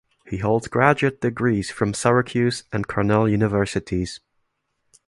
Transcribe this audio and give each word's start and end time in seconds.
He 0.25 0.37
holds 0.37 0.67
graduate 0.67 1.21
degrees 1.21 1.69
from 1.69 1.93
Syracuse 1.93 2.63
and 2.73 2.87
Cornell 2.87 3.29
Universities. 3.29 4.19